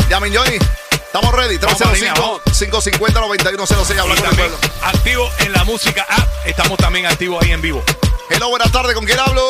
Yamin 0.09 0.35
Johnny, 0.35 0.57
estamos 0.91 1.33
ready. 1.33 1.57
Vamos 1.57 1.77
para 1.77 1.91
la 1.91 1.95
línea, 1.97 2.13
vamos. 2.13 2.41
305-550-9106. 2.45 3.95
Y 3.95 3.99
Hablando 3.99 4.21
con 4.23 4.31
el 4.31 4.35
pueblo. 4.37 4.57
activo 4.83 5.29
en 5.39 5.51
la 5.53 5.63
música 5.63 6.05
app. 6.09 6.27
Estamos 6.45 6.77
también 6.77 7.05
activos 7.05 7.43
ahí 7.43 7.51
en 7.51 7.61
vivo. 7.61 7.83
Hello, 8.29 8.49
buenas 8.49 8.71
tardes. 8.71 8.93
¿Con 8.95 9.05
quién 9.05 9.19
hablo? 9.19 9.41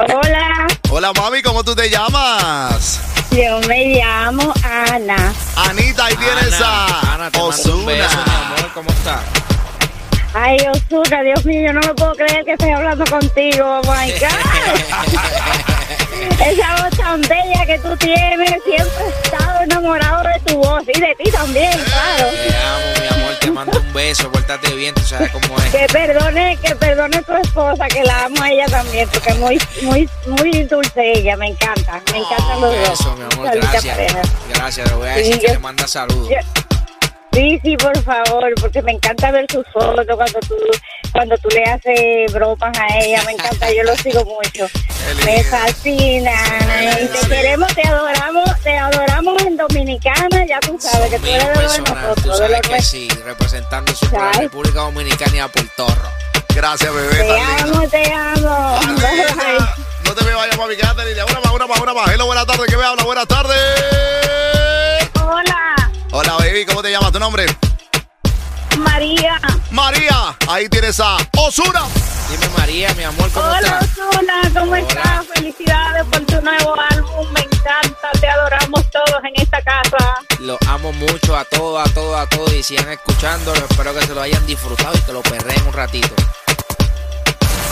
Hola, 0.00 0.66
Hola, 0.90 1.12
mami, 1.12 1.42
¿cómo 1.42 1.64
tú 1.64 1.74
te 1.74 1.90
llamas? 1.90 3.00
Yo 3.30 3.60
me 3.68 3.84
llamo 3.94 4.52
Ana. 4.64 5.32
Anita, 5.56 6.06
ahí 6.06 6.16
tienes 6.16 6.60
a 6.60 7.14
Ana, 7.14 7.30
te 7.30 7.38
mando 7.38 7.74
un 7.74 7.86
beso, 7.86 7.86
mi 7.86 8.00
Osuna. 8.00 8.46
amor, 8.46 8.70
¿cómo 8.74 8.90
estás? 8.90 9.20
Ay, 10.34 10.58
Osuna, 10.70 11.22
Dios 11.22 11.44
mío, 11.44 11.60
yo 11.68 11.72
no 11.72 11.80
me 11.80 11.94
puedo 11.94 12.12
creer 12.14 12.44
que 12.44 12.52
estoy 12.52 12.70
hablando 12.70 13.04
contigo. 13.06 13.80
Oh 13.80 13.92
my 13.92 14.10
God. 14.20 15.77
Esa 16.44 16.82
voz 16.82 16.96
tan 16.98 17.20
bella 17.22 17.66
que 17.66 17.78
tú 17.78 17.96
tienes, 17.96 18.50
siempre 18.64 19.04
he 19.04 19.26
estado 19.26 19.60
enamorado 19.62 20.22
de 20.28 20.40
tu 20.40 20.56
voz 20.58 20.82
y 20.86 21.00
de 21.00 21.14
ti 21.22 21.30
también, 21.30 21.72
claro. 21.72 22.30
Te 22.30 22.56
amo, 22.56 23.00
mi 23.00 23.06
amor, 23.22 23.36
te 23.40 23.50
mando 23.50 23.78
un 23.80 23.92
beso, 23.92 24.30
pórtate 24.30 24.74
bien, 24.74 24.94
tú 24.94 25.02
sabes 25.02 25.30
cómo 25.30 25.56
es. 25.58 25.64
Que 25.66 25.86
perdone, 25.92 26.56
que 26.62 26.74
perdone 26.76 27.22
tu 27.22 27.32
esposa, 27.34 27.86
que 27.88 28.02
la 28.04 28.24
amo 28.24 28.42
a 28.42 28.50
ella 28.50 28.66
también, 28.66 29.08
porque 29.12 29.30
es 29.30 29.38
muy, 29.38 29.60
muy, 29.82 30.08
muy 30.26 30.62
dulce 30.64 31.12
ella, 31.16 31.36
me 31.36 31.48
encanta, 31.48 32.00
me 32.12 32.18
encantan 32.18 32.60
los 32.60 32.72
Un 32.74 32.82
dos. 32.82 32.90
beso, 32.90 33.16
mi 33.16 33.24
amor, 33.34 33.50
gracias. 33.54 33.96
Gracias, 34.54 34.88
le 34.88 34.94
voy 34.96 35.08
a 35.08 35.14
Sí, 35.14 35.18
decir 35.20 35.38
que 35.40 35.46
yo- 35.48 35.52
le 35.54 35.58
manda 35.58 35.86
saludos. 35.88 36.28
yo- 36.30 36.36
Sí, 37.38 37.60
sí, 37.62 37.76
por 37.76 37.96
favor, 38.02 38.52
porque 38.60 38.82
me 38.82 38.90
encanta 38.90 39.30
ver 39.30 39.46
sus 39.48 39.64
fotos 39.72 40.04
cuando 40.12 40.40
tú, 40.40 40.56
cuando 41.12 41.38
tú 41.38 41.48
le 41.50 41.62
haces 41.62 42.32
bromas 42.32 42.76
a 42.76 42.98
ella, 42.98 43.22
me 43.26 43.30
encanta, 43.30 43.72
yo 43.72 43.84
lo 43.84 43.94
sigo 43.94 44.24
mucho. 44.24 44.66
Me 45.24 45.44
fascina, 45.44 46.32
y 47.00 47.06
te 47.06 47.28
queremos, 47.28 47.72
te 47.76 47.86
adoramos, 47.86 48.60
te 48.64 48.76
adoramos 48.76 49.40
en 49.42 49.56
Dominicana, 49.56 50.46
ya 50.48 50.58
tú 50.58 50.76
sabes 50.80 51.10
que 51.10 51.20
tú 51.20 51.26
eres 51.26 51.46
de 51.46 51.62
los 51.62 51.78
nosotros, 51.78 52.40
de 52.40 52.60
que 52.60 52.82
sí, 52.82 53.08
representando 53.24 53.94
siempre 53.94 54.18
a 54.18 54.24
la. 54.24 54.32
República 54.32 54.80
Dominicana 54.80 55.36
y 55.36 55.38
a. 55.38 55.50
Gracias, 56.56 56.92
bebé. 56.92 57.22
Te 57.22 57.40
amo, 57.40 57.88
te 57.88 58.12
amo. 58.12 58.80
No 60.04 60.14
te 60.14 60.24
me 60.24 60.34
vayas, 60.34 60.58
mami, 60.58 60.74
quédate. 60.74 61.22
Una 61.22 61.38
más, 61.38 61.52
una 61.52 61.66
más, 61.68 61.80
una 61.80 61.94
más. 61.94 62.10
Hello, 62.10 62.26
buenas 62.26 62.46
tardes, 62.46 62.66
¿qué 62.68 62.76
me 62.76 62.82
habla? 62.82 63.04
Buenas 63.04 63.28
tardes. 63.28 63.56
Hola, 65.22 65.77
Hola, 66.10 66.34
baby, 66.38 66.64
¿cómo 66.66 66.82
te 66.82 66.90
llamas? 66.90 67.12
¿Tu 67.12 67.18
nombre? 67.18 67.46
María. 68.78 69.40
María. 69.70 70.36
Ahí 70.48 70.68
tienes 70.68 70.98
a 71.00 71.16
Osuna. 71.36 71.82
Dime, 72.30 72.48
María, 72.56 72.92
mi 72.94 73.04
amor, 73.04 73.30
¿cómo 73.32 73.46
Hola, 73.46 73.58
estás? 73.58 73.88
Osuna, 73.98 74.40
¿cómo 74.54 74.72
Hola. 74.72 74.78
estás? 74.80 75.26
Felicidades 75.34 76.04
por 76.04 76.20
tu 76.26 76.40
nuevo 76.42 76.74
álbum, 76.90 77.26
me 77.32 77.40
encanta, 77.40 78.10
te 78.20 78.28
adoramos 78.28 78.90
todos 78.90 79.20
en 79.24 79.42
esta 79.42 79.62
casa. 79.62 80.14
Los 80.40 80.58
amo 80.68 80.92
mucho 80.92 81.36
a 81.36 81.44
todos, 81.44 81.86
a 81.88 81.92
todos, 81.92 82.18
a 82.20 82.26
todos 82.26 82.52
y 82.52 82.62
sigan 82.62 82.90
escuchándolo. 82.90 83.58
Espero 83.70 83.94
que 83.94 84.06
se 84.06 84.14
lo 84.14 84.22
hayan 84.22 84.44
disfrutado 84.46 84.94
y 84.96 85.00
que 85.00 85.12
lo 85.12 85.22
perreen 85.22 85.66
un 85.66 85.72
ratito. 85.72 86.14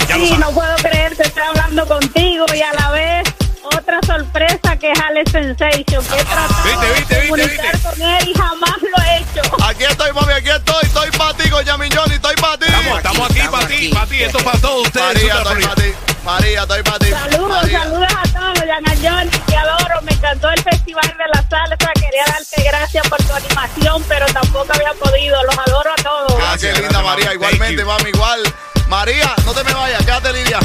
Ya 0.09 0.14
Sí, 0.16 0.37
no 0.38 0.51
puedo 0.53 0.75
creer 0.77 1.16
que 1.16 1.22
estoy 1.22 1.42
hablando 1.42 1.87
contigo 1.87 2.46
y 2.55 2.62
a 2.62 2.72
la 2.75 2.90
vez 2.92 3.29
otra 3.66 4.00
sorpresa 4.07 4.76
que 4.76 4.92
es 4.92 5.00
Alex 5.00 5.31
Sensation, 5.33 6.05
que 6.05 6.20
he 6.20 6.24
tratado 6.24 6.62
Viste, 6.64 6.87
viste, 6.94 7.14
de 7.14 7.20
viste, 7.20 7.29
comunicar 7.29 7.72
viste. 7.72 7.88
con 7.88 8.02
él 8.02 8.29
y 8.29 8.35
jamás 8.35 8.76
lo 8.83 9.05
he 9.05 9.16
hecho. 9.18 9.64
Aquí 9.64 9.85
estoy, 9.85 10.12
mami, 10.12 10.33
aquí 10.33 10.48
estoy. 10.50 10.85
Estoy 10.87 11.11
para 11.12 11.35
ti, 11.35 11.50
con 11.50 11.64
Yami 11.64 11.88
Johnny, 11.94 12.14
estoy 12.14 12.35
para 12.37 12.59
ti. 12.59 12.66
Estamos, 12.66 12.96
estamos 12.98 13.31
aquí 13.31 13.38
estamos 13.38 13.61
para 13.61 13.68
ti, 13.76 13.88
para 13.88 14.07
ti. 14.07 14.22
Esto 14.22 14.38
es 14.38 14.44
para 14.44 14.59
todos 14.59 14.87
ustedes. 14.87 15.07
María, 15.14 15.35
estoy 15.38 15.62
para 15.62 15.74
ti. 15.74 15.92
María, 16.24 16.62
estoy 16.62 16.83
para 16.83 16.98
ti. 16.98 17.11
Saludos, 17.11 17.48
María. 17.62 17.83
saludos 17.83 18.09
a 18.12 18.22
todos, 18.38 18.66
Yana 18.66 18.94
Johnny, 19.02 19.31
te 19.31 19.57
adoro, 19.57 20.02
me 20.02 20.12
encantó 20.12 20.50
el 20.50 20.62
Festival 20.62 21.09
de 21.16 21.24
la 21.35 21.42
Salsa, 21.48 21.92
quería 21.94 22.24
darte 22.26 22.62
gracias 22.64 23.09
por 23.09 23.22
tu 23.22 23.33
animación, 23.33 24.02
pero 24.09 24.26
tampoco 24.26 24.66
había 24.74 24.92
podido, 24.94 25.42
los 25.44 25.59
adoro 25.59 25.90
a 25.92 26.02
todos. 26.02 26.37
Gracias, 26.37 26.62
Gracias, 26.62 26.81
linda 26.81 27.02
María. 27.02 27.24
mami. 27.26 27.35
Igualmente, 27.37 27.85
mami, 27.85 28.11
igual. 28.11 28.42
María, 28.88 29.35
no 29.44 29.52
te 29.52 29.62
me 29.64 29.72
vayas, 29.74 30.05
quédate, 30.05 30.33
Lidia. 30.33 30.59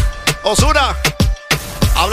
Osuna, 0.44 0.96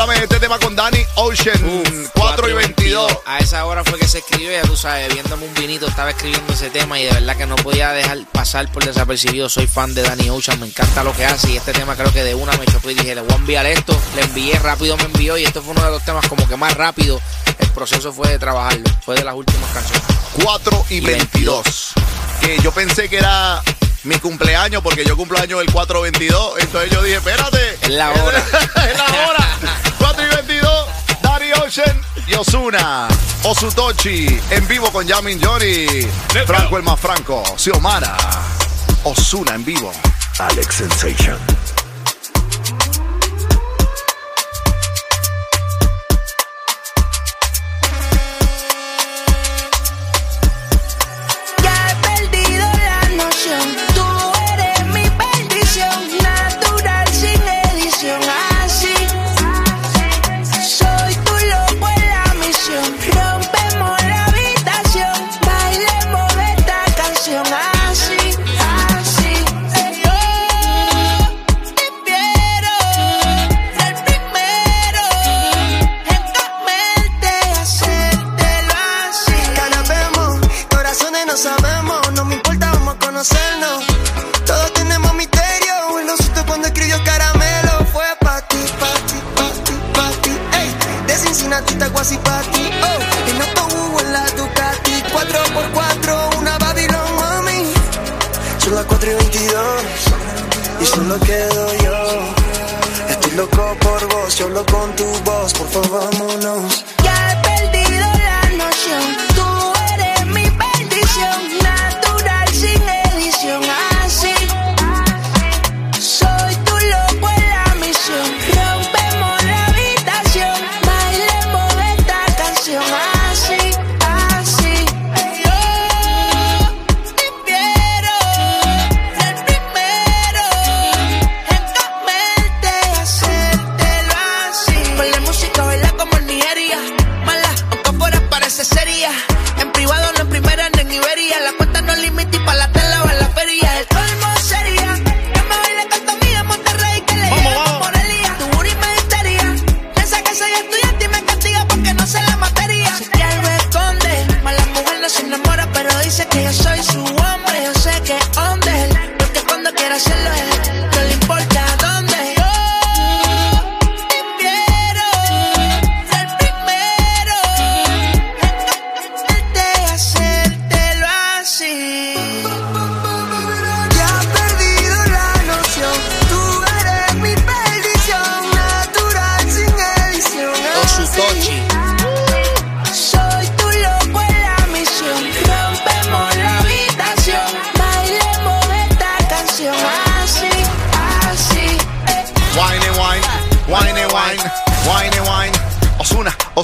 háblame 0.00 0.18
de 0.20 0.24
este 0.26 0.38
tema 0.38 0.61
con 0.61 0.76
Danny 0.76 1.04
Ocean. 1.16 1.58
Uf, 1.64 2.11
4 2.14 2.48
y 2.48 2.52
22. 2.52 3.18
A 3.26 3.38
esa 3.38 3.64
hora 3.64 3.82
fue 3.82 3.98
que 3.98 4.06
se 4.06 4.18
escribió, 4.18 4.52
ya 4.52 4.62
tú 4.62 4.76
sabes, 4.76 5.12
viéndome 5.12 5.44
un 5.44 5.54
vinito, 5.54 5.88
estaba 5.88 6.11
escribiendo 6.11 6.52
ese 6.52 6.70
tema 6.70 7.00
y 7.00 7.04
de 7.04 7.11
verdad 7.11 7.37
que 7.37 7.46
no 7.46 7.56
podía 7.56 7.90
dejar 7.90 8.18
pasar 8.30 8.70
por 8.70 8.84
desapercibido. 8.84 9.48
Soy 9.48 9.66
fan 9.66 9.94
de 9.94 10.02
Danny 10.02 10.30
Ocean, 10.30 10.61
me 10.61 10.66
encanta 10.66 11.02
lo 11.02 11.12
que 11.14 11.24
hace 11.24 11.50
y 11.50 11.56
este 11.56 11.72
tema 11.72 11.96
creo 11.96 12.12
que 12.12 12.22
de 12.22 12.37
una 12.37 12.52
me 12.58 12.66
chocó 12.66 12.92
y 12.92 12.94
dije, 12.94 13.16
le 13.16 13.22
voy 13.22 13.32
a 13.32 13.37
enviar 13.37 13.66
esto. 13.66 14.00
Le 14.14 14.22
envié, 14.22 14.56
rápido 14.61 14.96
me 14.98 15.04
envió 15.04 15.37
y 15.37 15.42
esto 15.42 15.62
fue 15.62 15.72
uno 15.72 15.84
de 15.84 15.90
los 15.90 16.04
temas 16.04 16.28
como 16.28 16.46
que 16.46 16.56
más 16.56 16.74
rápido 16.74 17.20
el 17.58 17.68
proceso 17.70 18.12
fue 18.12 18.28
de 18.28 18.38
trabajarlo. 18.38 18.88
Fue 19.04 19.16
de 19.16 19.24
las 19.24 19.34
últimas 19.34 19.68
canciones. 19.72 20.04
4 20.44 20.84
y 20.90 20.94
Y 20.94 21.00
22. 21.00 21.92
Que 22.40 22.58
yo 22.61 22.70
pensé 22.70 23.08
que 23.08 23.18
era 23.18 23.64
mi 24.09 24.18
cumpleaños 24.18 24.83
porque 24.83 25.05
yo 25.05 25.16
cumplo 25.16 25.38
año 25.38 25.61
el 25.61 25.71
422. 25.71 26.59
Entonces 26.61 26.90
yo 26.90 27.03
dije, 27.03 27.16
espérate. 27.16 27.79
Es 27.83 27.90
la 27.90 28.11
hora. 28.11 28.38
es 28.90 28.97
la 28.97 29.29
hora. 29.29 29.49
4 29.99 30.25
y 30.25 30.35
22. 30.35 30.87
Daddy 31.23 31.53
Ocean 31.53 32.01
y 32.27 32.35
Osuna. 32.35 33.07
Osutochi. 33.42 34.40
En 34.51 34.66
vivo 34.66 34.90
con 34.90 35.07
Yamin 35.07 35.40
Johnny. 35.42 36.07
Franco 36.47 36.79
el 36.79 36.83
más 36.83 36.99
franco. 36.99 37.42
Xiomara. 37.57 38.16
Osuna 39.05 39.55
en 39.55 39.64
vivo. 39.64 39.92
Alex 40.38 40.77
Sensation. 40.77 41.38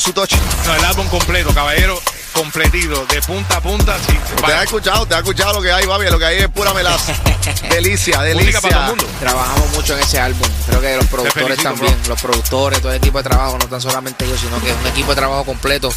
Su 0.00 0.12
touch. 0.12 0.34
No, 0.66 0.74
el 0.74 0.84
álbum 0.84 1.06
completo, 1.08 1.52
caballero, 1.54 2.00
completito, 2.32 3.06
de 3.06 3.22
punta 3.22 3.56
a 3.56 3.60
punta. 3.60 3.96
Sí, 4.06 4.18
Te 4.44 4.52
ha 4.52 4.62
escuchado, 4.62 5.06
te 5.06 5.14
ha 5.14 5.18
escuchado 5.18 5.54
lo 5.54 5.62
que 5.62 5.72
hay, 5.72 5.86
papi. 5.86 6.04
Lo 6.10 6.18
que 6.18 6.24
hay 6.24 6.38
es 6.38 6.48
pura 6.48 6.72
melaza. 6.74 7.14
delicia, 7.70 8.20
delicia. 8.22 8.60
Música 8.60 8.60
para 8.60 8.74
todo 8.74 8.94
el 8.94 9.00
mundo. 9.00 9.18
Trabajamos 9.20 9.70
mucho 9.70 9.94
en 9.94 10.00
ese 10.00 10.18
álbum. 10.18 10.48
Creo 10.66 10.80
que 10.80 10.96
los 10.96 11.06
productores 11.06 11.44
felicito, 11.46 11.62
también, 11.62 11.98
bro. 12.02 12.08
los 12.08 12.22
productores, 12.22 12.80
todo 12.80 12.92
el 12.92 12.98
equipo 12.98 13.18
de 13.18 13.24
trabajo, 13.24 13.58
no 13.58 13.66
tan 13.68 13.80
solamente 13.80 14.28
yo, 14.28 14.36
sino 14.36 14.60
que 14.60 14.70
es 14.70 14.76
un 14.76 14.86
equipo 14.86 15.10
de 15.10 15.16
trabajo 15.16 15.44
completo. 15.44 15.92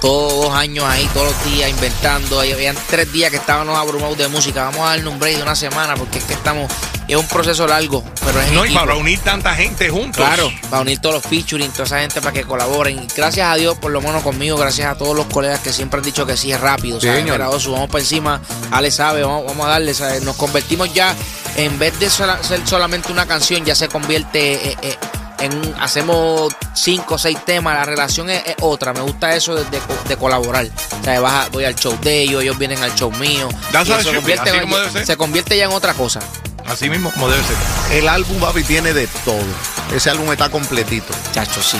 Todos 0.00 0.34
dos 0.34 0.54
años 0.54 0.84
ahí, 0.86 1.08
todos 1.14 1.32
los 1.32 1.44
días 1.52 1.70
inventando. 1.70 2.40
Ahí 2.40 2.52
Habían 2.52 2.76
tres 2.88 3.10
días 3.12 3.30
que 3.30 3.36
estábamos 3.36 3.78
abrumados 3.78 4.18
de 4.18 4.28
música. 4.28 4.64
Vamos 4.64 4.80
a 4.80 4.90
darle 4.90 5.08
un 5.08 5.18
break 5.18 5.36
de 5.38 5.42
una 5.42 5.56
semana 5.56 5.94
porque 5.96 6.18
es 6.18 6.24
que 6.24 6.34
estamos. 6.34 6.70
Es 7.06 7.16
un 7.16 7.28
proceso 7.28 7.66
largo, 7.66 8.02
pero 8.24 8.40
es 8.40 8.48
en 8.48 8.54
No, 8.54 8.64
y 8.64 8.68
equipo. 8.68 8.80
para 8.80 8.96
unir 8.96 9.18
tanta 9.18 9.54
gente 9.54 9.90
juntos. 9.90 10.16
Claro, 10.24 10.50
para 10.70 10.80
unir 10.80 10.98
todos 11.00 11.16
los 11.16 11.24
featuring, 11.24 11.70
toda 11.70 11.84
esa 11.84 12.00
gente 12.00 12.22
para 12.22 12.32
que 12.32 12.44
colaboren. 12.44 12.98
Y 12.98 13.06
gracias 13.14 13.46
a 13.46 13.54
Dios, 13.56 13.76
por 13.76 13.92
lo 13.92 14.00
menos 14.00 14.22
conmigo, 14.22 14.56
gracias 14.56 14.88
a 14.90 14.94
todos 14.96 15.14
los 15.14 15.26
colegas 15.26 15.60
que 15.60 15.70
siempre 15.70 15.98
han 15.98 16.04
dicho 16.04 16.24
que 16.24 16.36
sí 16.38 16.50
es 16.50 16.58
rápido. 16.60 16.98
Sí, 17.00 17.06
¿sabes? 17.06 17.26
vamos 17.26 17.90
para 17.90 18.00
encima, 18.00 18.40
Ale 18.70 18.90
sabe, 18.90 19.22
vamos, 19.22 19.44
vamos 19.46 19.66
a 19.66 19.70
darle. 19.70 19.92
¿sabes? 19.92 20.22
Nos 20.22 20.36
convertimos 20.36 20.94
ya, 20.94 21.14
en 21.56 21.78
vez 21.78 21.98
de 22.00 22.08
ser 22.08 22.26
solamente 22.64 23.12
una 23.12 23.26
canción, 23.26 23.64
ya 23.66 23.74
se 23.74 23.88
convierte 23.88 24.70
eh, 24.70 24.76
eh, 24.80 24.96
en. 25.44 25.74
hacemos 25.80 26.54
cinco 26.74 27.14
o 27.14 27.18
seis 27.18 27.38
temas, 27.44 27.74
la 27.74 27.84
relación 27.84 28.30
es, 28.30 28.42
es 28.46 28.56
otra. 28.60 28.92
Me 28.92 29.00
gusta 29.00 29.34
eso 29.34 29.54
de, 29.54 29.64
de 29.64 29.78
co- 29.78 29.96
de 30.08 30.16
colaborar. 30.16 30.66
O 31.00 31.04
sea, 31.04 31.20
vas 31.20 31.46
a- 31.46 31.48
voy 31.50 31.64
al 31.64 31.74
show 31.74 31.96
de 32.00 32.22
ellos, 32.22 32.42
ellos 32.42 32.58
vienen 32.58 32.82
al 32.82 32.94
show 32.94 33.10
mío. 33.12 33.48
Y 33.72 33.92
eso 33.92 34.12
convierte 34.14 34.50
así 34.50 34.56
en- 34.58 34.60
como 34.62 34.76
debe 34.78 34.90
ser. 34.92 35.06
se 35.06 35.16
convierte 35.16 35.56
ya 35.56 35.64
en 35.66 35.72
otra 35.72 35.94
cosa. 35.94 36.20
Así 36.66 36.88
mismo 36.88 37.10
como 37.12 37.28
debe 37.28 37.42
ser. 37.44 37.56
El 37.98 38.08
álbum, 38.08 38.40
papi, 38.40 38.64
tiene 38.64 38.94
de 38.94 39.06
todo. 39.24 39.36
Ese 39.94 40.08
álbum 40.10 40.32
está 40.32 40.48
completito. 40.48 41.12
Chacho, 41.32 41.62
sí. 41.62 41.76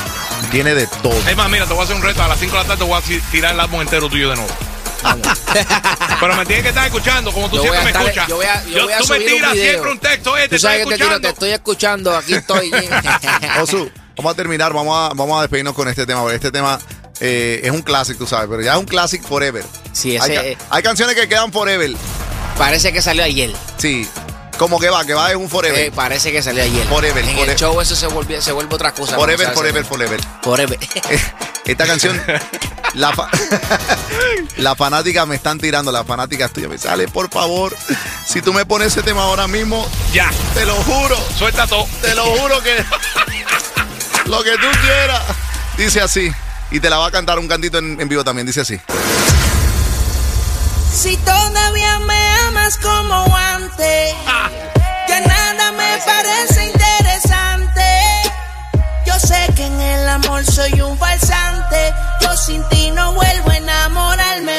Tiene 0.50 0.74
de 0.74 0.86
todo. 0.86 1.16
Es 1.26 1.36
más, 1.36 1.48
mira, 1.48 1.64
te 1.66 1.72
voy 1.72 1.80
a 1.80 1.84
hacer 1.84 1.96
un 1.96 2.02
reto. 2.02 2.22
A 2.22 2.28
las 2.28 2.38
5 2.38 2.52
de 2.52 2.58
la 2.62 2.68
tarde 2.68 2.84
te 2.84 2.90
voy 2.90 2.98
a 2.98 3.02
ti- 3.02 3.20
tirar 3.32 3.54
el 3.54 3.60
álbum 3.60 3.80
entero 3.80 4.10
tuyo 4.10 4.28
de 4.28 4.36
nuevo. 4.36 4.50
Pero 6.20 6.36
me 6.36 6.46
tienes 6.46 6.62
que 6.62 6.68
estar 6.70 6.86
escuchando, 6.86 7.32
como 7.32 7.48
tú 7.48 7.56
Yo 7.56 7.62
voy 7.64 7.70
siempre 7.72 7.92
me 7.92 8.00
escuchas. 8.08 8.28
yo 8.28 8.36
voy 8.36 8.46
a- 8.46 8.64
yo 8.64 8.82
voy 8.84 8.92
a 8.92 8.98
tú 8.98 9.04
me 9.04 9.16
subir 9.16 9.28
un 9.28 9.34
tiras 9.36 9.52
video. 9.52 9.70
siempre 9.70 9.90
un 9.92 9.98
texto, 9.98 10.36
eh, 10.38 10.42
te 10.42 10.48
Tú 10.48 10.54
estoy 10.56 10.70
sabes 10.70 10.84
que 10.86 10.90
te 10.90 10.94
tiro, 10.96 11.08
te 11.08 11.14
escuchando. 11.14 11.28
estoy 11.28 11.50
escuchando, 11.50 12.16
aquí 12.16 12.34
estoy. 12.34 12.72
Osu, 13.62 13.90
vamos 14.16 14.32
a 14.32 14.36
terminar, 14.36 14.72
vamos 14.72 14.96
a, 14.96 15.14
vamos 15.14 15.38
a 15.38 15.42
despedirnos 15.42 15.74
con 15.74 15.88
este 15.88 16.06
tema. 16.06 16.20
porque 16.22 16.36
Este 16.36 16.50
tema 16.50 16.78
eh, 17.20 17.60
es 17.64 17.70
un 17.70 17.82
clásico, 17.82 18.18
tú 18.20 18.26
sabes, 18.26 18.48
pero 18.48 18.62
ya 18.62 18.72
es 18.72 18.78
un 18.78 18.86
clásico 18.86 19.26
forever. 19.28 19.64
Sí, 19.92 20.16
hay, 20.18 20.32
ese 20.32 20.56
ca- 20.56 20.64
hay 20.70 20.82
canciones 20.82 21.14
que 21.14 21.28
quedan 21.28 21.52
forever. 21.52 21.92
parece 22.58 22.92
que 22.92 23.02
salió 23.02 23.22
ayer. 23.24 23.52
Sí. 23.76 24.08
Como 24.58 24.78
que 24.78 24.88
va, 24.88 25.04
que 25.04 25.14
va 25.14 25.30
es 25.30 25.36
un 25.36 25.48
forever. 25.50 25.78
Eh, 25.78 25.90
parece 25.92 26.30
que 26.30 26.40
salió 26.42 26.62
ayer. 26.62 26.86
Forever, 26.86 27.24
En 27.24 27.30
forever. 27.30 27.50
el 27.50 27.56
show 27.58 27.80
eso 27.80 27.96
se 27.96 28.06
vuelve, 28.06 28.40
se 28.40 28.52
vuelve 28.52 28.74
otra 28.74 28.92
cosa. 28.92 29.16
forever, 29.16 29.52
forever, 29.52 29.84
forever. 29.84 30.20
Forever. 30.42 30.78
Esta 31.64 31.86
canción, 31.86 32.22
la, 32.94 33.12
fa- 33.12 33.28
la 34.58 34.76
fanática 34.76 35.26
me 35.26 35.34
están 35.34 35.58
tirando, 35.58 35.90
las 35.90 36.06
fanáticas 36.06 36.52
tuyas 36.52 36.70
me 36.70 36.78
sale, 36.78 37.08
por 37.08 37.30
favor, 37.30 37.74
si 38.26 38.42
tú 38.42 38.52
me 38.52 38.64
pones 38.66 38.88
ese 38.88 39.02
tema 39.02 39.22
ahora 39.22 39.48
mismo, 39.48 39.88
Ya, 40.12 40.30
te 40.54 40.64
lo 40.66 40.74
juro, 40.76 41.16
suelta 41.38 41.66
todo. 41.66 41.88
te 42.02 42.14
lo 42.14 42.24
juro 42.24 42.62
que 42.62 42.76
lo 44.26 44.42
que 44.44 44.52
tú 44.52 44.66
quieras. 44.82 45.22
Dice 45.78 46.00
así, 46.00 46.30
y 46.70 46.78
te 46.80 46.88
la 46.90 46.98
va 46.98 47.06
a 47.08 47.10
cantar 47.10 47.38
un 47.38 47.48
cantito 47.48 47.78
en, 47.78 48.00
en 48.00 48.08
vivo 48.08 48.22
también, 48.22 48.46
dice 48.46 48.60
así. 48.60 48.78
Si 50.92 51.16
todavía 51.18 51.98
me 52.00 52.28
amas 52.46 52.78
como 52.78 53.24
antes, 53.74 54.14
ya 55.08 55.20
nada 55.20 55.72
me 55.72 55.98
parece 56.04 56.66
interesante. 56.66 57.82
Yo 59.06 59.18
sé 59.18 59.46
que 59.54 59.66
en 59.66 59.80
el 59.80 60.08
amor 60.08 60.44
soy 60.44 60.80
un 60.80 60.96
falsante. 60.98 61.94
Yo 62.20 62.36
sin 62.36 62.66
ti 62.68 62.90
no 62.92 63.12
vuelvo 63.14 63.50
a 63.50 63.56
enamorarme, 63.56 64.53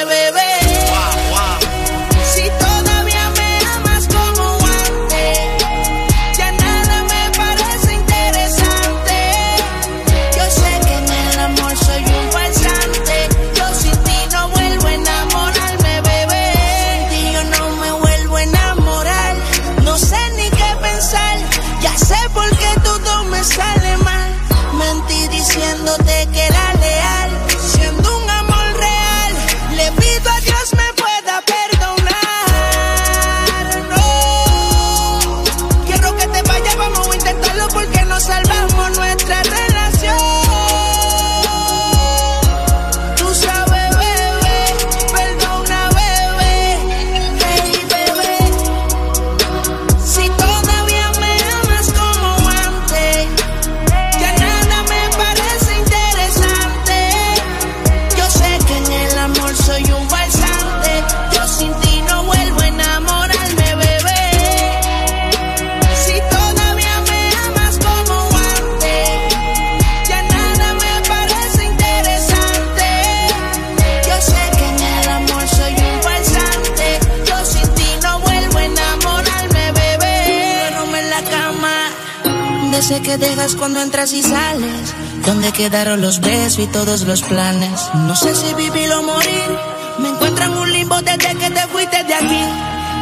quedaron 85.69 85.99
los 85.99 86.19
besos 86.19 86.59
y 86.59 86.67
todos 86.67 87.01
los 87.05 87.23
planes? 87.23 87.89
No 87.95 88.15
sé 88.15 88.35
si 88.35 88.53
vivir 88.53 88.91
o 88.91 89.01
morir. 89.01 89.49
Me 89.97 90.09
encuentro 90.09 90.45
en 90.45 90.53
un 90.53 90.71
limbo 90.71 91.01
desde 91.01 91.35
que 91.35 91.49
te 91.49 91.61
fuiste 91.69 92.03
de 92.03 92.13
aquí. 92.13 92.43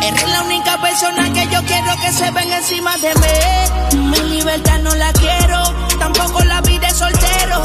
Eres 0.08 0.30
la 0.30 0.43
única 0.43 0.82
persona 0.82 1.34
que 1.34 1.45
yo 1.54 1.62
quiero 1.65 1.91
que 2.02 2.12
se 2.13 2.32
venga 2.32 2.58
encima 2.60 2.95
de 2.99 3.13
mí. 3.15 3.99
Mi 4.12 4.36
libertad 4.36 4.80
no 4.80 4.95
la 4.95 5.12
quiero, 5.12 5.62
tampoco 5.99 6.41
la 6.45 6.62
vida 6.62 6.88
de 6.88 6.93
soltero. 6.93 7.63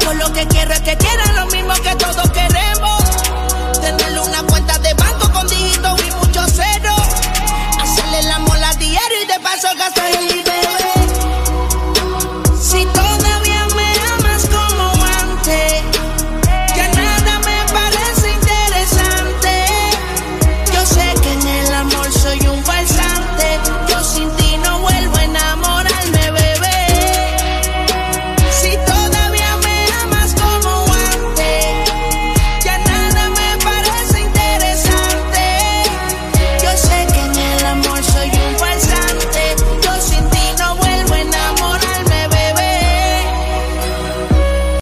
Yo 0.00 0.14
lo 0.14 0.32
que 0.32 0.44
quiero 0.48 0.72
es 0.72 0.80
que 0.80 0.96
quieran 0.96 1.36
lo 1.36 1.46
mismo 1.46 1.72
que 1.74 1.94
todos 1.94 2.30
queremos. 2.30 2.89